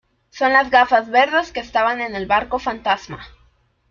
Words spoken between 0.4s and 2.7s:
las gafas verdes que estaban en el barco